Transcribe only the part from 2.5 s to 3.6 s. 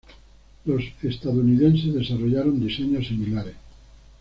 diseños similares.